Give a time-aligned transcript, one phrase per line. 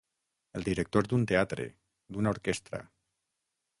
[0.59, 1.67] El director d'un teatre,
[2.17, 2.81] d'una orquestra.